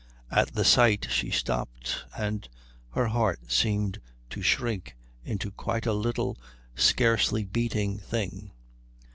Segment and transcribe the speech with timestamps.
[0.31, 2.49] At the sight she stopped, and
[2.93, 3.99] her heart seemed
[4.31, 6.39] to shrink into quite a little,
[6.73, 8.49] scarcely beating thing.